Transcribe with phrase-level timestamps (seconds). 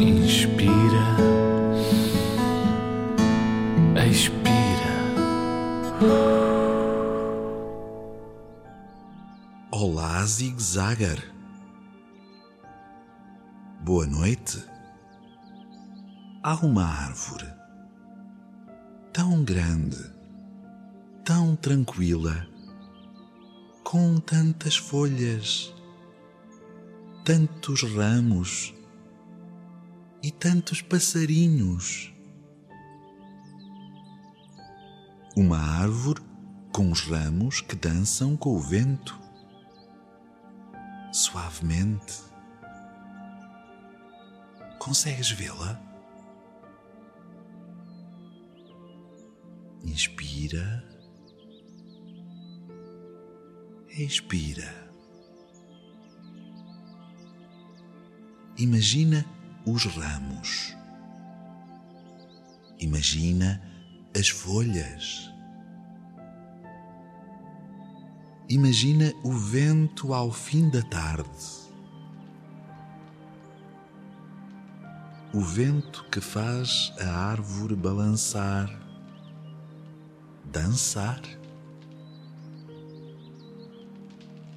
[0.00, 0.72] Inspira,
[4.10, 4.94] expira.
[9.70, 11.22] Olá, Zig Zagger.
[13.82, 14.64] Boa noite.
[16.42, 17.46] Há uma árvore
[19.12, 20.02] tão grande,
[21.22, 22.46] tão tranquila,
[23.84, 25.74] com tantas folhas,
[27.22, 28.79] tantos ramos
[30.22, 32.12] e tantos passarinhos.
[35.36, 36.22] Uma árvore
[36.72, 39.18] com os ramos que dançam com o vento,
[41.12, 42.22] suavemente.
[44.78, 45.80] Consegues vê-la?
[49.84, 50.84] Inspira.
[53.88, 54.90] Expira.
[58.56, 59.24] Imagina
[59.72, 60.76] os ramos.
[62.78, 63.62] Imagina
[64.18, 65.30] as folhas.
[68.48, 71.60] Imagina o vento ao fim da tarde.
[75.32, 78.68] O vento que faz a árvore balançar,
[80.44, 81.20] dançar.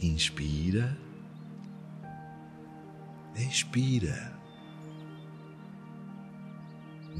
[0.00, 0.96] Inspira,
[3.34, 4.39] expira.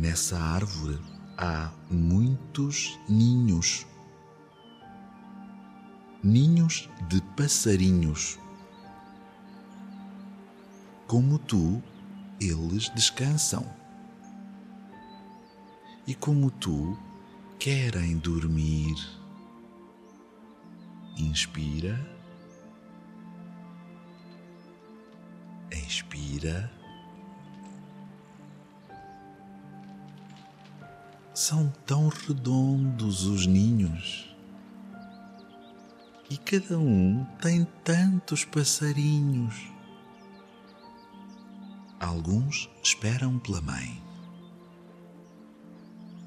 [0.00, 0.98] Nessa árvore
[1.36, 3.86] há muitos ninhos.
[6.24, 8.38] Ninhos de passarinhos.
[11.06, 11.82] Como tu,
[12.40, 13.70] eles descansam.
[16.06, 16.98] E como tu,
[17.58, 18.96] querem dormir.
[21.18, 22.00] Inspira.
[25.70, 26.80] Expira.
[31.33, 34.34] São tão redondos os ninhos.
[36.29, 39.55] E cada um tem tantos passarinhos.
[42.01, 44.02] Alguns esperam pela mãe.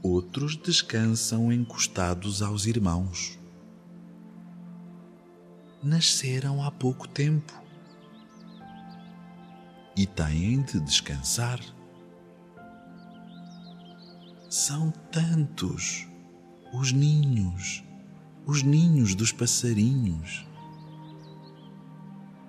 [0.02, 3.38] Outros descansam encostados aos irmãos.
[5.82, 7.54] Nasceram há pouco tempo
[9.96, 11.60] e têm de descansar.
[14.56, 16.08] São tantos
[16.72, 17.84] os ninhos,
[18.46, 20.48] os ninhos dos passarinhos.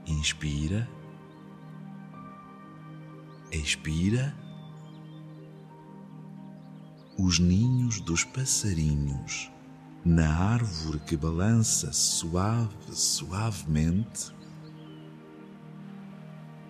[0.07, 0.87] Inspira,
[3.51, 4.37] expira.
[7.19, 9.51] Os ninhos dos passarinhos
[10.05, 14.31] na árvore que balança suave, suavemente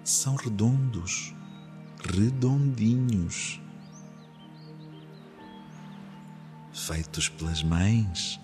[0.05, 1.35] são redondos,
[2.09, 3.64] redondinhos,
[6.75, 8.41] feitos pelas mães,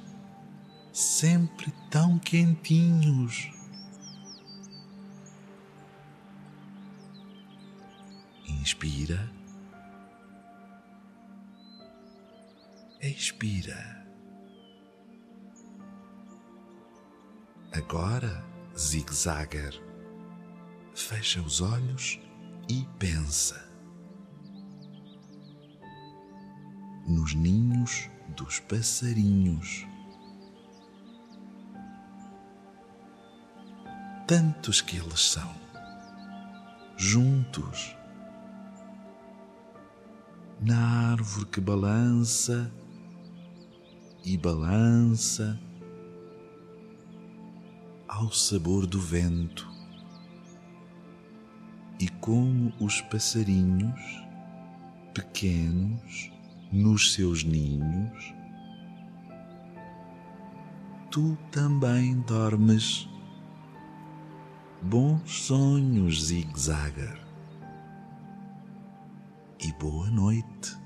[0.92, 3.50] sempre tão quentinhos.
[8.46, 9.30] Inspira,
[13.00, 14.06] expira.
[17.72, 18.44] Agora,
[18.76, 19.80] zig-zagger
[20.94, 22.20] fecha os olhos
[22.68, 23.69] e pensa
[27.10, 29.86] nos ninhos dos passarinhos.
[34.26, 35.52] Tantos que eles são,
[36.96, 37.96] juntos,
[40.60, 42.72] na árvore que balança
[44.24, 45.58] e balança
[48.06, 49.68] ao sabor do vento
[51.98, 54.00] e como os passarinhos
[55.14, 56.30] pequenos
[56.72, 58.34] nos seus ninhos,
[61.10, 63.08] tu também dormes.
[64.82, 67.20] Bons sonhos, Zig Zagger,
[69.60, 70.78] e boa noite.